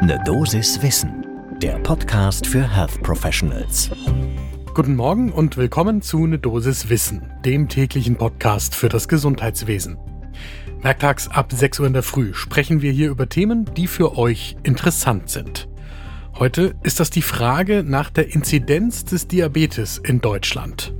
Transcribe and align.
Ne 0.00 0.16
Dosis 0.24 0.80
Wissen, 0.80 1.26
der 1.60 1.76
Podcast 1.80 2.46
für 2.46 2.62
Health 2.62 3.02
Professionals. 3.02 3.90
Guten 4.72 4.94
Morgen 4.94 5.32
und 5.32 5.56
willkommen 5.56 6.02
zu 6.02 6.24
Ne 6.24 6.38
Dosis 6.38 6.88
Wissen, 6.88 7.28
dem 7.44 7.68
täglichen 7.68 8.14
Podcast 8.14 8.76
für 8.76 8.88
das 8.88 9.08
Gesundheitswesen. 9.08 9.98
Werktags 10.82 11.26
ab 11.26 11.52
6 11.52 11.80
Uhr 11.80 11.88
in 11.88 11.94
der 11.94 12.04
Früh 12.04 12.32
sprechen 12.32 12.80
wir 12.80 12.92
hier 12.92 13.10
über 13.10 13.28
Themen, 13.28 13.64
die 13.76 13.88
für 13.88 14.16
euch 14.16 14.56
interessant 14.62 15.30
sind. 15.30 15.68
Heute 16.38 16.76
ist 16.84 17.00
das 17.00 17.10
die 17.10 17.22
Frage 17.22 17.82
nach 17.82 18.10
der 18.10 18.32
Inzidenz 18.32 19.04
des 19.04 19.26
Diabetes 19.26 19.98
in 19.98 20.20
Deutschland. 20.20 20.94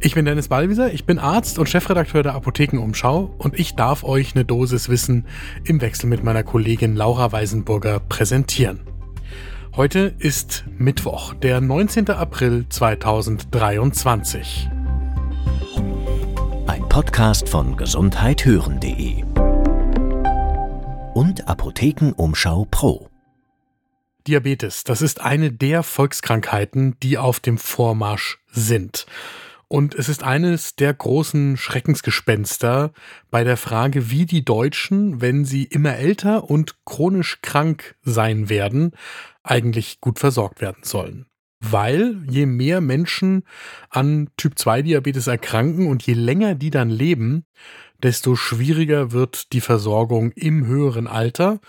Ich 0.00 0.14
bin 0.14 0.24
Dennis 0.24 0.46
Ballwieser, 0.46 0.92
ich 0.92 1.06
bin 1.06 1.18
Arzt 1.18 1.58
und 1.58 1.68
Chefredakteur 1.68 2.22
der 2.22 2.34
Apothekenumschau 2.34 3.34
und 3.36 3.58
ich 3.58 3.74
darf 3.74 4.04
euch 4.04 4.36
eine 4.36 4.44
Dosis 4.44 4.88
Wissen 4.88 5.26
im 5.64 5.80
Wechsel 5.80 6.06
mit 6.06 6.22
meiner 6.22 6.44
Kollegin 6.44 6.94
Laura 6.94 7.32
Weisenburger 7.32 7.98
präsentieren. 7.98 8.78
Heute 9.74 10.14
ist 10.20 10.64
Mittwoch, 10.78 11.34
der 11.34 11.60
19. 11.60 12.10
April 12.10 12.66
2023. 12.68 14.70
Ein 16.68 16.88
Podcast 16.88 17.48
von 17.48 17.76
gesundheithören.de 17.76 19.24
und 21.14 21.48
Apothekenumschau 21.48 22.68
Pro. 22.70 23.08
Diabetes, 24.28 24.84
das 24.84 25.02
ist 25.02 25.20
eine 25.20 25.50
der 25.50 25.82
Volkskrankheiten, 25.82 26.94
die 27.02 27.18
auf 27.18 27.40
dem 27.40 27.58
Vormarsch 27.58 28.38
sind. 28.52 29.04
Und 29.68 29.94
es 29.94 30.08
ist 30.08 30.22
eines 30.22 30.76
der 30.76 30.94
großen 30.94 31.58
Schreckensgespenster 31.58 32.92
bei 33.30 33.44
der 33.44 33.58
Frage, 33.58 34.10
wie 34.10 34.24
die 34.24 34.42
Deutschen, 34.42 35.20
wenn 35.20 35.44
sie 35.44 35.64
immer 35.64 35.96
älter 35.96 36.48
und 36.48 36.76
chronisch 36.86 37.40
krank 37.42 37.96
sein 38.02 38.48
werden, 38.48 38.92
eigentlich 39.42 40.00
gut 40.00 40.18
versorgt 40.18 40.62
werden 40.62 40.84
sollen. 40.84 41.26
Weil 41.60 42.16
je 42.30 42.46
mehr 42.46 42.80
Menschen 42.80 43.42
an 43.90 44.30
Typ-2-Diabetes 44.38 45.26
erkranken 45.26 45.86
und 45.86 46.02
je 46.04 46.14
länger 46.14 46.54
die 46.54 46.70
dann 46.70 46.88
leben, 46.88 47.44
desto 48.02 48.36
schwieriger 48.36 49.12
wird 49.12 49.52
die 49.52 49.60
Versorgung 49.60 50.32
im 50.32 50.66
höheren 50.66 51.06
Alter 51.06 51.60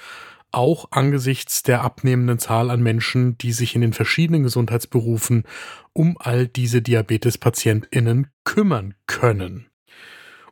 auch 0.52 0.92
angesichts 0.92 1.64
der 1.64 1.82
abnehmenden 1.82 2.40
Zahl 2.40 2.70
an 2.70 2.82
Menschen, 2.82 3.38
die 3.38 3.52
sich 3.52 3.76
in 3.76 3.82
den 3.82 3.94
verschiedenen 3.94 4.44
Gesundheitsberufen 4.44 5.44
um 5.94 6.18
all 6.20 6.48
diese 6.48 6.82
Diabetespatientinnen 6.82 8.28
kümmern 8.44 8.96
können. 9.08 9.68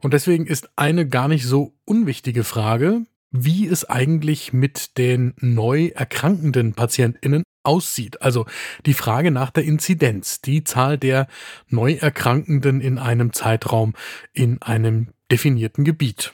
Und 0.02 0.14
deswegen 0.14 0.45
ist 0.45 0.70
eine 0.76 1.08
gar 1.08 1.28
nicht 1.28 1.45
so 1.45 1.76
unwichtige 1.86 2.44
Frage, 2.44 3.02
wie 3.31 3.67
es 3.67 3.86
eigentlich 3.86 4.54
mit 4.54 4.98
den 4.98 5.34
neu 5.39 5.88
erkrankenden 5.88 6.73
Patientinnen 6.73 7.44
aussieht. 7.64 8.22
Also 8.22 8.45
die 8.86 8.94
Frage 8.94 9.32
nach 9.32 9.52
der 9.52 9.66
Inzidenz, 9.66 10.42
die 10.42 10.64
Zahl 10.64 10.98
der 10.98 11.28
Neuerkrankenden 11.67 12.82
in 12.82 12.98
einem 12.98 13.34
Zeitraum 13.34 13.94
in 14.34 14.61
einem 14.61 15.09
definierten 15.30 15.84
Gebiet. 15.84 16.34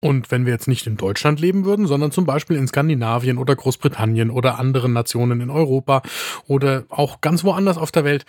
Und 0.00 0.30
wenn 0.30 0.46
wir 0.46 0.52
jetzt 0.52 0.68
nicht 0.68 0.86
in 0.86 0.96
Deutschland 0.96 1.40
leben 1.40 1.64
würden, 1.66 1.86
sondern 1.86 2.10
zum 2.10 2.24
Beispiel 2.24 2.56
in 2.56 2.66
Skandinavien 2.66 3.36
oder 3.36 3.54
Großbritannien 3.54 4.30
oder 4.30 4.58
anderen 4.58 4.94
Nationen 4.94 5.42
in 5.42 5.50
Europa 5.50 6.02
oder 6.46 6.84
auch 6.88 7.20
ganz 7.20 7.44
woanders 7.44 7.76
auf 7.76 7.92
der 7.92 8.04
Welt, 8.04 8.24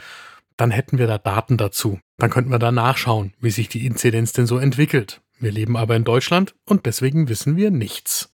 dann 0.57 0.71
hätten 0.71 0.97
wir 0.97 1.07
da 1.07 1.17
Daten 1.17 1.57
dazu. 1.57 1.99
Dann 2.17 2.29
könnten 2.29 2.51
wir 2.51 2.59
da 2.59 2.71
nachschauen, 2.71 3.33
wie 3.39 3.51
sich 3.51 3.69
die 3.69 3.85
Inzidenz 3.85 4.33
denn 4.33 4.47
so 4.47 4.57
entwickelt. 4.57 5.21
Wir 5.39 5.51
leben 5.51 5.77
aber 5.77 5.95
in 5.95 6.03
Deutschland 6.03 6.53
und 6.65 6.85
deswegen 6.85 7.29
wissen 7.29 7.55
wir 7.55 7.71
nichts. 7.71 8.31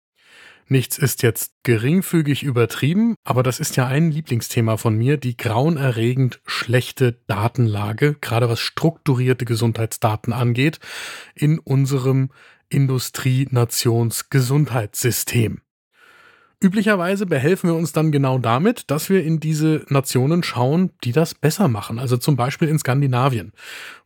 Nichts 0.70 0.98
ist 0.98 1.22
jetzt 1.22 1.54
geringfügig 1.62 2.42
übertrieben, 2.42 3.14
aber 3.24 3.42
das 3.42 3.58
ist 3.58 3.76
ja 3.76 3.86
ein 3.86 4.10
Lieblingsthema 4.10 4.76
von 4.76 4.94
mir, 4.94 5.16
die 5.16 5.38
grauenerregend 5.38 6.42
schlechte 6.44 7.22
Datenlage, 7.26 8.16
gerade 8.20 8.50
was 8.50 8.60
strukturierte 8.60 9.46
Gesundheitsdaten 9.46 10.34
angeht, 10.34 10.78
in 11.34 11.58
unserem 11.58 12.28
Industrienationsgesundheitssystem. 12.70 15.60
Üblicherweise 16.60 17.26
behelfen 17.26 17.70
wir 17.70 17.76
uns 17.76 17.92
dann 17.92 18.10
genau 18.10 18.38
damit, 18.38 18.90
dass 18.90 19.10
wir 19.10 19.22
in 19.22 19.38
diese 19.38 19.86
Nationen 19.90 20.42
schauen, 20.42 20.90
die 21.04 21.12
das 21.12 21.34
besser 21.34 21.68
machen. 21.68 22.00
Also 22.00 22.16
zum 22.16 22.34
Beispiel 22.34 22.66
in 22.66 22.80
Skandinavien, 22.80 23.52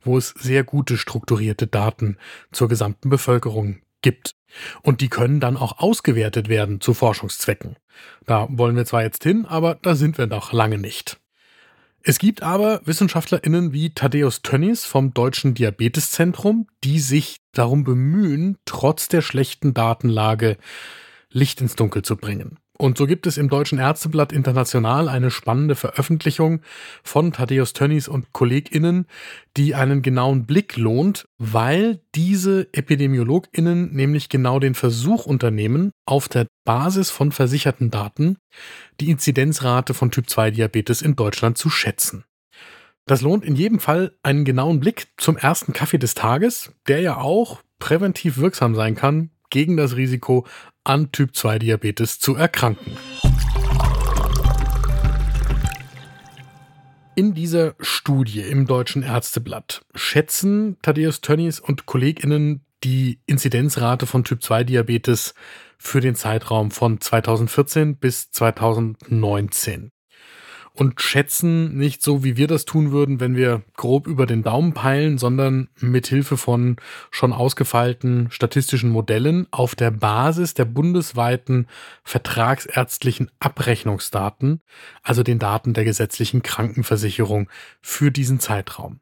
wo 0.03 0.19
es 0.19 0.34
sehr 0.39 0.62
gute 0.62 0.99
strukturierte 0.99 1.67
Daten 1.67 2.19
zur 2.50 2.69
gesamten 2.69 3.09
Bevölkerung 3.09 3.81
gibt. 4.03 4.34
Und 4.83 5.00
die 5.00 5.09
können 5.09 5.41
dann 5.41 5.56
auch 5.56 5.79
ausgewertet 5.79 6.50
werden 6.50 6.83
zu 6.83 6.93
Forschungszwecken. 6.93 7.77
Da 8.27 8.47
wollen 8.50 8.77
wir 8.77 8.84
zwar 8.84 9.03
jetzt 9.03 9.23
hin, 9.23 9.47
aber 9.47 9.77
da 9.77 9.94
sind 9.94 10.19
wir 10.19 10.27
noch 10.27 10.53
lange 10.53 10.77
nicht. 10.77 11.22
Es 12.05 12.19
gibt 12.19 12.43
aber 12.43 12.81
WissenschaftlerInnen 12.85 13.73
wie 13.73 13.91
Thaddeus 13.95 14.43
Tönnies 14.43 14.85
vom 14.85 15.15
Deutschen 15.15 15.55
Diabeteszentrum, 15.55 16.67
die 16.83 16.99
sich 16.99 17.37
darum 17.53 17.85
bemühen, 17.85 18.59
trotz 18.65 19.07
der 19.07 19.23
schlechten 19.23 19.73
Datenlage 19.73 20.57
Licht 21.31 21.61
ins 21.61 21.77
Dunkel 21.77 22.03
zu 22.03 22.17
bringen. 22.17 22.59
Und 22.82 22.98
so 22.98 23.06
gibt 23.06 23.28
es 23.28 23.38
im 23.38 23.48
Deutschen 23.48 23.78
Ärzteblatt 23.78 24.32
International 24.32 25.09
eine 25.09 25.31
spannende 25.31 25.76
Veröffentlichung 25.76 26.62
von 27.04 27.32
Thaddeus 27.32 27.75
Tönnies 27.75 28.09
und 28.09 28.32
KollegInnen, 28.32 29.06
die 29.56 29.76
einen 29.76 30.03
genauen 30.03 30.47
Blick 30.47 30.76
lohnt, 30.76 31.28
weil 31.38 32.00
diese 32.16 32.66
EpidemiologInnen 32.72 33.93
nämlich 33.93 34.28
genau 34.28 34.59
den 34.59 34.75
Versuch 34.75 35.26
unternehmen, 35.26 35.93
auf 36.06 36.28
der 36.28 36.48
Basis 36.65 37.12
von 37.12 37.31
versicherten 37.31 37.93
Daten 37.93 38.37
die 38.99 39.10
Inzidenzrate 39.10 39.94
von 39.94 40.10
Typ-2-Diabetes 40.10 41.03
in 41.03 41.14
Deutschland 41.14 41.59
zu 41.59 41.70
schätzen. 41.70 42.25
Das 43.06 43.20
lohnt 43.20 43.44
in 43.44 43.54
jedem 43.54 43.78
Fall 43.78 44.16
einen 44.25 44.44
genauen 44.44 44.81
Blick 44.81 45.06
zum 45.19 45.37
ersten 45.37 45.72
Kaffee 45.72 45.99
des 45.99 46.14
Tages, 46.14 46.72
der 46.88 47.00
ja 47.00 47.19
auch 47.19 47.62
präventiv 47.78 48.38
wirksam 48.38 48.75
sein 48.75 48.97
kann 48.97 49.31
gegen 49.53 49.76
das 49.76 49.94
Risiko, 49.94 50.47
an 50.84 51.12
Typ-2-Diabetes 51.12 52.19
zu 52.19 52.34
erkranken. 52.34 52.97
In 57.15 57.34
dieser 57.34 57.75
Studie 57.78 58.41
im 58.41 58.66
Deutschen 58.66 59.03
Ärzteblatt 59.03 59.84
schätzen 59.94 60.78
Thaddeus 60.82 61.20
Tönnies 61.20 61.60
und 61.60 61.87
KollegInnen 61.87 62.65
die 62.84 63.20
Inzidenzrate 63.26 64.06
von 64.06 64.25
Typ-2-Diabetes 64.25 65.34
für 65.78 66.00
den 66.00 66.15
Zeitraum 66.15 66.70
von 66.70 67.00
2014 67.00 67.97
bis 67.97 68.31
2019 68.31 69.92
und 70.75 71.00
schätzen 71.00 71.77
nicht 71.77 72.03
so, 72.03 72.25
wie 72.25 72.37
wir 72.37 72.47
das 72.47 72.65
tun 72.65 72.93
würden, 72.93 73.21
wenn 73.21 73.37
wir 73.37 73.62
grob 73.77 74.06
über 74.06 74.27
den 74.27 74.43
Daumen 74.43 74.72
peilen, 74.72 75.19
sondern 75.19 75.69
mit 75.78 76.06
Hilfe 76.06 76.37
von 76.37 76.77
schon 77.10 77.33
ausgefeilten 77.33 78.31
statistischen 78.31 78.91
Modellen 78.91 79.47
auf 79.50 79.75
der 79.75 79.91
Basis 79.91 80.55
der 80.55 80.65
bundesweiten 80.65 81.66
vertragsärztlichen 82.05 83.31
Abrechnungsdaten, 83.38 84.61
also 85.03 85.22
den 85.22 85.38
Daten 85.38 85.75
der 85.75 85.84
gesetzlichen 85.84 86.43
Krankenversicherung 86.43 87.49
für 87.81 88.11
diesen 88.11 88.41
Zeitraum. 88.41 89.00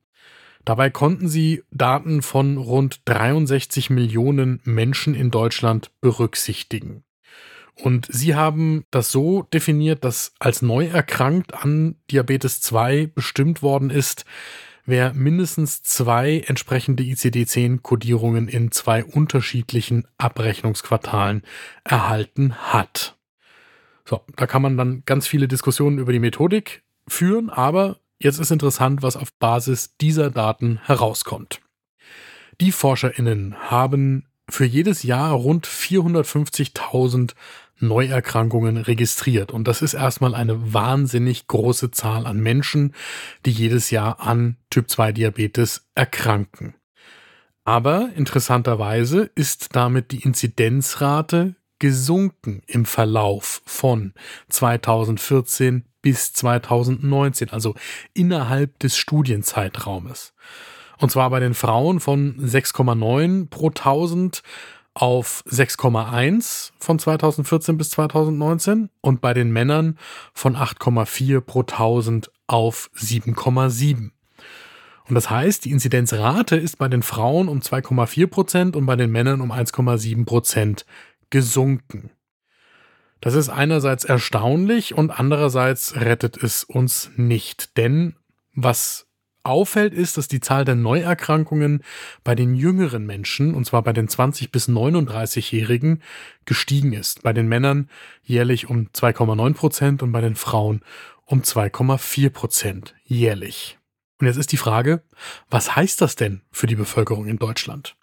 Dabei 0.65 0.91
konnten 0.91 1.29
sie 1.29 1.63
Daten 1.71 2.21
von 2.23 2.59
rund 2.59 3.01
63 3.07 3.91
Millionen 3.91 4.61
Menschen 4.65 5.15
in 5.15 5.31
Deutschland 5.31 5.91
berücksichtigen. 6.01 7.05
Und 7.83 8.07
sie 8.11 8.35
haben 8.35 8.85
das 8.91 9.11
so 9.11 9.43
definiert, 9.43 10.05
dass 10.05 10.33
als 10.39 10.63
neu 10.63 10.87
erkrankt 10.87 11.55
an 11.55 11.97
Diabetes 12.11 12.61
2 12.61 13.07
bestimmt 13.07 13.63
worden 13.63 13.91
ist, 13.91 14.25
wer 14.87 15.15
mindestens 15.15 15.83
zwei 15.83 16.41
entsprechende 16.47 17.03
ICD-10-Kodierungen 17.03 18.49
in 18.49 18.73
zwei 18.73 19.05
unterschiedlichen 19.05 20.07
Abrechnungsquartalen 20.19 21.43
erhalten 21.85 22.55
hat. 22.55 23.17
So, 24.05 24.23
da 24.37 24.47
kann 24.47 24.63
man 24.63 24.77
dann 24.77 25.03
ganz 25.07 25.27
viele 25.27 25.49
Diskussionen 25.49 25.99
über 25.99 26.13
die 26.13 26.19
Methodik 26.19 26.83
führen, 27.07 27.51
aber 27.51 27.99
jetzt 28.19 28.41
ist 28.41 28.51
interessant, 28.51 29.03
was 29.03 29.17
auf 29.17 29.33
Basis 29.35 29.97
dieser 29.99 30.31
Daten 30.31 30.81
herauskommt. 30.85 31.61
Die 32.61 32.73
ForscherInnen 32.73 33.71
haben 33.71 34.27
für 34.49 34.65
jedes 34.65 35.03
Jahr 35.03 35.33
rund 35.33 35.67
450.000 35.67 37.35
Neuerkrankungen 37.81 38.77
registriert. 38.77 39.51
Und 39.51 39.69
das 39.69 39.83
ist 39.83 39.95
erstmal 39.95 40.35
eine 40.35 40.73
wahnsinnig 40.73 41.47
große 41.47 41.91
Zahl 41.91 42.27
an 42.27 42.41
Menschen, 42.41 42.95
die 43.47 43.51
jedes 43.51 43.91
Jahr 43.91 44.21
an 44.21 44.57
Typ-2-Diabetes 44.71 45.89
erkranken. 45.95 46.75
Aber 47.65 48.11
interessanterweise 48.17 49.31
ist 49.35 49.77
damit 49.77 50.11
die 50.13 50.23
Inzidenzrate 50.23 51.57
gesunken 51.79 52.63
im 52.67 52.85
Verlauf 52.85 53.63
von 53.65 54.13
2014 54.49 55.85
bis 56.03 56.33
2019, 56.33 57.51
also 57.51 57.75
innerhalb 58.15 58.79
des 58.79 58.97
Studienzeitraumes. 58.97 60.35
Und 60.99 61.11
zwar 61.11 61.31
bei 61.31 61.41
den 61.41 61.55
Frauen 61.55 62.01
von 62.01 62.37
6,9 62.39 63.49
pro 63.49 63.69
1000 63.69 64.43
auf 65.01 65.43
6,1 65.49 66.73
von 66.79 66.99
2014 66.99 67.79
bis 67.79 67.91
2019 67.91 68.91
und 69.01 69.21
bei 69.21 69.33
den 69.33 69.51
Männern 69.51 69.99
von 70.35 70.57
8,4 70.57 71.41
pro 71.41 71.61
1000 71.61 72.31
auf 72.47 72.91
7,7. 72.95 74.11
Und 75.09 75.15
das 75.15 75.31
heißt, 75.31 75.65
die 75.65 75.71
Inzidenzrate 75.71 76.57
ist 76.57 76.77
bei 76.77 76.89
den 76.89 77.03
Frauen 77.03 77.49
um 77.49 77.61
2,4 77.61 78.27
Prozent 78.27 78.77
und 78.77 78.85
bei 78.85 78.95
den 78.95 79.11
Männern 79.11 79.41
um 79.41 79.53
1,7 79.53 80.27
Prozent 80.27 80.85
gesunken. 81.31 82.11
Das 83.23 83.35
ist 83.35 83.49
einerseits 83.49 84.05
erstaunlich 84.05 84.95
und 84.95 85.11
andererseits 85.11 85.97
rettet 85.97 86.43
es 86.43 86.65
uns 86.65 87.11
nicht. 87.17 87.77
Denn 87.79 88.17
was 88.55 89.07
auffällt, 89.43 89.95
ist, 89.95 90.17
dass 90.17 90.29
die 90.29 90.41
Zahl 90.41 90.65
der 90.65 90.75
Neuerkrankungen 90.75 91.83
bei 92.25 92.35
den 92.35 92.55
jüngeren 92.55 93.07
Menschen, 93.07 93.55
und 93.55 93.65
zwar 93.65 93.83
bei 93.83 93.93
den 93.93 94.09
20 94.09 94.53
bis 94.53 94.69
39-Jährigen, 94.69 96.03
gestiegen 96.45 96.93
ist. 96.93 97.23
Bei 97.23 97.33
den 97.33 97.49
Männern 97.49 97.89
jährlich 98.23 98.69
um 98.69 98.89
2,9 98.89 99.55
Prozent 99.55 100.03
und 100.03 100.13
bei 100.13 100.21
den 100.21 100.37
Frauen 100.37 100.83
um 101.25 101.43
2,4 101.43 102.31
Prozent 102.31 102.95
jährlich. 103.05 103.79
Und 104.19 104.27
jetzt 104.27 104.37
ist 104.37 104.53
die 104.53 104.59
Frage, 104.59 105.03
was 105.49 105.75
heißt 105.77 106.01
das 106.01 106.17
denn 106.17 106.43
für 106.51 106.67
die 106.67 106.77
Bevölkerung 106.77 107.27
in 107.27 107.39
Deutschland? 107.39 107.97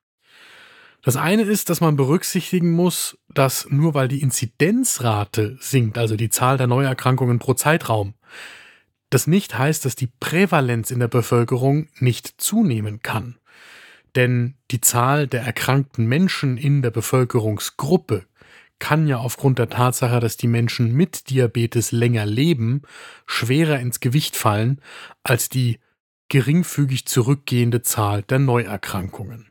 Das 1.04 1.16
eine 1.16 1.44
ist, 1.44 1.70
dass 1.70 1.80
man 1.80 1.96
berücksichtigen 1.96 2.72
muss, 2.72 3.18
dass 3.30 3.68
nur 3.70 3.94
weil 3.94 4.08
die 4.08 4.22
Inzidenzrate 4.22 5.58
sinkt, 5.60 5.98
also 5.98 6.16
die 6.16 6.30
Zahl 6.30 6.58
der 6.58 6.68
Neuerkrankungen 6.68 7.40
pro 7.40 7.54
Zeitraum, 7.54 8.16
das 9.10 9.28
nicht 9.28 9.58
heißt, 9.58 9.86
dass 9.86 9.96
die 9.96 10.10
Prävalenz 10.20 10.92
in 10.92 11.00
der 11.00 11.08
Bevölkerung 11.08 11.88
nicht 12.00 12.42
zunehmen 12.42 13.02
kann. 13.02 13.38
Denn 14.16 14.56
die 14.72 14.82
Zahl 14.82 15.28
der 15.28 15.44
erkrankten 15.44 16.06
Menschen 16.06 16.58
in 16.58 16.82
der 16.82 16.92
Bevölkerungsgruppe 16.92 18.26
kann 18.80 19.08
ja 19.08 19.18
aufgrund 19.18 19.60
der 19.60 19.70
Tatsache, 19.70 20.20
dass 20.20 20.38
die 20.38 20.48
Menschen 20.48 20.94
mit 20.94 21.30
Diabetes 21.30 21.92
länger 21.92 22.26
leben, 22.26 22.84
schwerer 23.26 23.80
ins 23.80 24.00
Gewicht 24.00 24.36
fallen 24.36 24.82
als 25.24 25.50
die 25.50 25.80
geringfügig 26.30 27.06
zurückgehende 27.06 27.82
Zahl 27.82 28.22
der 28.24 28.40
Neuerkrankungen. 28.40 29.50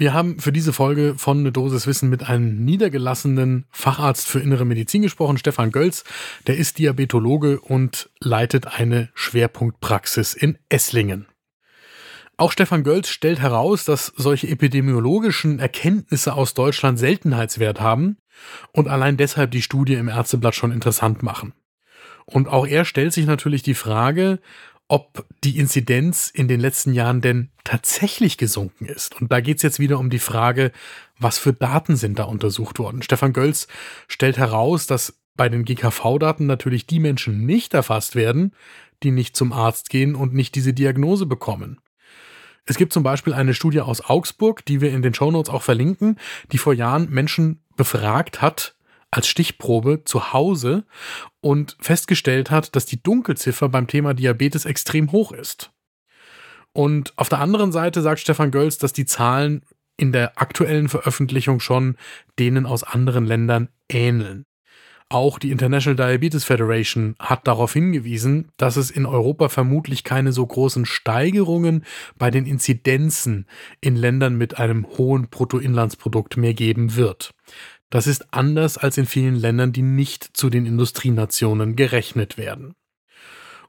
Wir 0.00 0.14
haben 0.14 0.38
für 0.38 0.50
diese 0.50 0.72
Folge 0.72 1.16
von 1.18 1.40
Eine 1.40 1.52
Dosis 1.52 1.86
Wissen 1.86 2.08
mit 2.08 2.26
einem 2.26 2.64
niedergelassenen 2.64 3.66
Facharzt 3.68 4.26
für 4.26 4.40
innere 4.40 4.64
Medizin 4.64 5.02
gesprochen, 5.02 5.36
Stefan 5.36 5.72
Gölz. 5.72 6.04
Der 6.46 6.56
ist 6.56 6.78
Diabetologe 6.78 7.60
und 7.60 8.08
leitet 8.18 8.66
eine 8.78 9.10
Schwerpunktpraxis 9.12 10.32
in 10.32 10.56
Esslingen. 10.70 11.26
Auch 12.38 12.50
Stefan 12.50 12.82
Gölz 12.82 13.10
stellt 13.10 13.40
heraus, 13.40 13.84
dass 13.84 14.06
solche 14.16 14.48
epidemiologischen 14.48 15.58
Erkenntnisse 15.58 16.32
aus 16.32 16.54
Deutschland 16.54 16.98
Seltenheitswert 16.98 17.82
haben 17.82 18.16
und 18.72 18.88
allein 18.88 19.18
deshalb 19.18 19.50
die 19.50 19.60
Studie 19.60 19.96
im 19.96 20.08
Ärzteblatt 20.08 20.54
schon 20.54 20.72
interessant 20.72 21.22
machen. 21.22 21.52
Und 22.24 22.48
auch 22.48 22.66
er 22.66 22.86
stellt 22.86 23.12
sich 23.12 23.26
natürlich 23.26 23.62
die 23.62 23.74
Frage, 23.74 24.38
ob 24.90 25.24
die 25.44 25.56
Inzidenz 25.56 26.30
in 26.30 26.48
den 26.48 26.58
letzten 26.58 26.92
Jahren 26.92 27.20
denn 27.20 27.50
tatsächlich 27.62 28.38
gesunken 28.38 28.86
ist. 28.86 29.20
Und 29.20 29.30
da 29.30 29.40
geht 29.40 29.58
es 29.58 29.62
jetzt 29.62 29.78
wieder 29.78 30.00
um 30.00 30.10
die 30.10 30.18
Frage, 30.18 30.72
was 31.16 31.38
für 31.38 31.52
Daten 31.52 31.94
sind 31.94 32.18
da 32.18 32.24
untersucht 32.24 32.80
worden. 32.80 33.00
Stefan 33.00 33.32
Gölz 33.32 33.68
stellt 34.08 34.36
heraus, 34.36 34.88
dass 34.88 35.14
bei 35.36 35.48
den 35.48 35.64
GKV-Daten 35.64 36.44
natürlich 36.46 36.88
die 36.88 36.98
Menschen 36.98 37.46
nicht 37.46 37.72
erfasst 37.72 38.16
werden, 38.16 38.52
die 39.04 39.12
nicht 39.12 39.36
zum 39.36 39.52
Arzt 39.52 39.90
gehen 39.90 40.16
und 40.16 40.34
nicht 40.34 40.56
diese 40.56 40.74
Diagnose 40.74 41.24
bekommen. 41.24 41.78
Es 42.66 42.76
gibt 42.76 42.92
zum 42.92 43.04
Beispiel 43.04 43.32
eine 43.32 43.54
Studie 43.54 43.82
aus 43.82 44.00
Augsburg, 44.00 44.64
die 44.64 44.80
wir 44.80 44.90
in 44.90 45.02
den 45.02 45.14
Shownotes 45.14 45.54
auch 45.54 45.62
verlinken, 45.62 46.18
die 46.50 46.58
vor 46.58 46.74
Jahren 46.74 47.08
Menschen 47.10 47.62
befragt 47.76 48.42
hat, 48.42 48.74
als 49.10 49.26
Stichprobe 49.28 50.02
zu 50.04 50.32
Hause 50.32 50.84
und 51.40 51.76
festgestellt 51.80 52.50
hat, 52.50 52.76
dass 52.76 52.86
die 52.86 53.02
Dunkelziffer 53.02 53.68
beim 53.68 53.86
Thema 53.86 54.14
Diabetes 54.14 54.64
extrem 54.64 55.12
hoch 55.12 55.32
ist. 55.32 55.72
Und 56.72 57.12
auf 57.16 57.28
der 57.28 57.40
anderen 57.40 57.72
Seite 57.72 58.02
sagt 58.02 58.20
Stefan 58.20 58.50
Gölz, 58.50 58.78
dass 58.78 58.92
die 58.92 59.06
Zahlen 59.06 59.62
in 59.96 60.12
der 60.12 60.40
aktuellen 60.40 60.88
Veröffentlichung 60.88 61.60
schon 61.60 61.96
denen 62.38 62.66
aus 62.66 62.84
anderen 62.84 63.26
Ländern 63.26 63.68
ähneln. 63.88 64.46
Auch 65.12 65.40
die 65.40 65.50
International 65.50 65.96
Diabetes 65.96 66.44
Federation 66.44 67.16
hat 67.18 67.48
darauf 67.48 67.72
hingewiesen, 67.72 68.52
dass 68.56 68.76
es 68.76 68.92
in 68.92 69.06
Europa 69.06 69.48
vermutlich 69.48 70.04
keine 70.04 70.32
so 70.32 70.46
großen 70.46 70.86
Steigerungen 70.86 71.84
bei 72.16 72.30
den 72.30 72.46
Inzidenzen 72.46 73.46
in 73.80 73.96
Ländern 73.96 74.36
mit 74.38 74.58
einem 74.58 74.86
hohen 74.86 75.26
Bruttoinlandsprodukt 75.28 76.36
mehr 76.36 76.54
geben 76.54 76.94
wird. 76.94 77.34
Das 77.90 78.06
ist 78.06 78.32
anders 78.32 78.78
als 78.78 78.96
in 78.98 79.06
vielen 79.06 79.34
Ländern, 79.34 79.72
die 79.72 79.82
nicht 79.82 80.36
zu 80.36 80.48
den 80.48 80.64
Industrienationen 80.64 81.76
gerechnet 81.76 82.38
werden. 82.38 82.74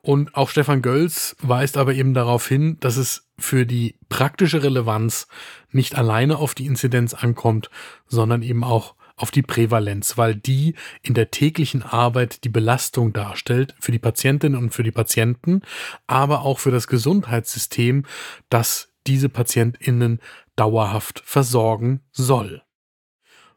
Und 0.04 0.36
auch 0.36 0.50
Stefan 0.50 0.82
Gölz 0.82 1.36
weist 1.42 1.78
aber 1.78 1.94
eben 1.94 2.14
darauf 2.14 2.48
hin, 2.48 2.78
dass 2.80 2.98
es 2.98 3.28
für 3.38 3.66
die 3.66 3.96
praktische 4.10 4.64
Relevanz 4.64 5.28
nicht 5.70 5.96
alleine 5.96 6.38
auf 6.38 6.56
die 6.56 6.66
Inzidenz 6.66 7.14
ankommt, 7.14 7.70
sondern 8.08 8.42
eben 8.42 8.64
auch 8.64 8.96
auf 9.16 9.30
die 9.30 9.44
Prävalenz, 9.44 10.18
weil 10.18 10.36
die 10.36 10.74
in 11.04 11.14
der 11.14 11.30
täglichen 11.30 11.84
Arbeit 11.84 12.44
die 12.44 12.50
Belastung 12.50 13.14
darstellt 13.14 13.76
für 13.80 13.92
die 13.92 14.00
Patientinnen 14.00 14.58
und 14.58 14.72
für 14.72 14.84
die 14.84 14.92
Patienten, 14.92 15.62
aber 16.08 16.42
auch 16.42 16.58
für 16.58 16.72
das 16.72 16.88
Gesundheitssystem, 16.88 18.06
das 18.50 18.90
diese 19.06 19.30
Patientinnen 19.30 20.20
dauerhaft 20.56 21.22
versorgen 21.26 22.02
soll. 22.12 22.64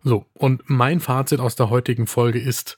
So, 0.06 0.26
und 0.34 0.68
mein 0.68 1.00
Fazit 1.00 1.40
aus 1.40 1.56
der 1.56 1.70
heutigen 1.70 2.06
Folge 2.06 2.38
ist, 2.38 2.76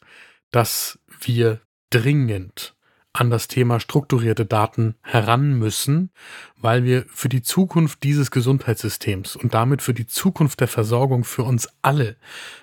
dass 0.53 1.01
wir 1.21 1.61
dringend 1.91 2.77
an 3.13 3.31
das 3.31 3.49
Thema 3.49 3.81
strukturierte 3.81 4.47
Daten 4.47 4.95
heran 5.03 5.59
müssen, 5.59 6.11
weil 6.57 6.85
wir 6.85 7.05
für 7.09 7.29
die 7.29 7.43
Zukunft 7.43 8.05
dieses 8.05 8.31
Gesundheitssystems 8.31 9.35
und 9.35 9.55
damit 9.55 9.83
für 9.83 9.95
die 9.95 10.07
Zukunft 10.07 10.61
der 10.61 10.69
Versorgung 10.69 11.25
für 11.25 11.43
uns 11.43 11.69
alle 11.83 12.17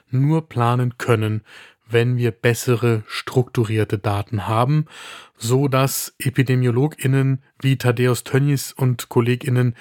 nur 0.10 0.48
planen 0.48 0.98
können, 0.98 1.42
wenn 1.89 2.16
wir 2.16 2.31
bessere 2.31 3.04
strukturierte 3.07 3.98
Daten 3.98 4.48
haben, 4.48 4.86
so 5.38 5.68
dass 5.68 6.16
Epidemiologinnen 6.19 7.44
wie 7.59 7.77
Thaddeus 7.77 8.24
Tönnies 8.24 8.71
und 8.71 9.09
Kolleginnen 9.09 9.75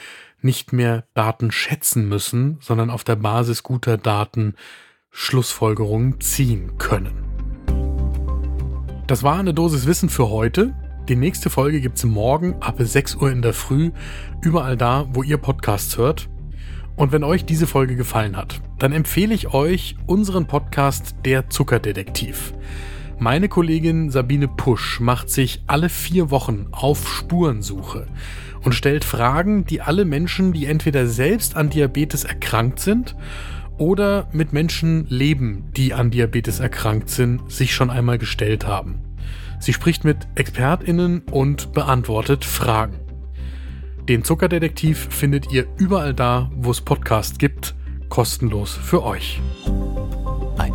nicht 0.44 0.72
mehr 0.72 1.04
Daten 1.14 1.50
schätzen 1.50 2.08
müssen, 2.08 2.58
sondern 2.60 2.90
auf 2.90 3.04
der 3.04 3.16
Basis 3.16 3.62
guter 3.62 3.96
Daten 3.96 4.54
Schlussfolgerungen 5.10 6.20
ziehen 6.20 6.78
können. 6.78 7.24
Das 9.06 9.22
war 9.22 9.38
eine 9.38 9.52
Dosis 9.52 9.86
Wissen 9.86 10.08
für 10.08 10.30
heute. 10.30 10.74
Die 11.08 11.16
nächste 11.16 11.50
Folge 11.50 11.80
gibt 11.80 11.98
es 11.98 12.04
morgen 12.04 12.54
ab 12.60 12.76
6 12.78 13.16
Uhr 13.16 13.30
in 13.30 13.42
der 13.42 13.52
Früh, 13.52 13.90
überall 14.40 14.76
da, 14.76 15.06
wo 15.12 15.22
ihr 15.22 15.36
Podcasts 15.36 15.98
hört. 15.98 16.28
Und 16.96 17.12
wenn 17.12 17.24
euch 17.24 17.44
diese 17.44 17.66
Folge 17.66 17.96
gefallen 17.96 18.36
hat, 18.36 18.60
dann 18.78 18.92
empfehle 18.92 19.34
ich 19.34 19.52
euch 19.52 19.96
unseren 20.06 20.46
Podcast 20.46 21.16
Der 21.24 21.50
Zuckerdetektiv. 21.50 22.54
Meine 23.22 23.48
Kollegin 23.48 24.10
Sabine 24.10 24.48
Pusch 24.48 24.98
macht 24.98 25.30
sich 25.30 25.62
alle 25.68 25.88
vier 25.88 26.32
Wochen 26.32 26.66
auf 26.72 27.08
Spurensuche 27.08 28.08
und 28.64 28.74
stellt 28.74 29.04
Fragen, 29.04 29.64
die 29.64 29.80
alle 29.80 30.04
Menschen, 30.04 30.52
die 30.52 30.66
entweder 30.66 31.06
selbst 31.06 31.54
an 31.54 31.70
Diabetes 31.70 32.24
erkrankt 32.24 32.80
sind 32.80 33.14
oder 33.78 34.28
mit 34.32 34.52
Menschen 34.52 35.06
leben, 35.06 35.70
die 35.76 35.94
an 35.94 36.10
Diabetes 36.10 36.58
erkrankt 36.58 37.10
sind, 37.10 37.48
sich 37.48 37.76
schon 37.76 37.90
einmal 37.90 38.18
gestellt 38.18 38.66
haben. 38.66 39.04
Sie 39.60 39.72
spricht 39.72 40.02
mit 40.02 40.26
Expertinnen 40.34 41.20
und 41.30 41.72
beantwortet 41.72 42.44
Fragen. 42.44 42.98
Den 44.08 44.24
Zuckerdetektiv 44.24 45.06
findet 45.10 45.52
ihr 45.52 45.68
überall 45.78 46.12
da, 46.12 46.50
wo 46.56 46.72
es 46.72 46.80
Podcasts 46.80 47.38
gibt, 47.38 47.76
kostenlos 48.08 48.74
für 48.74 49.04
euch. 49.04 49.40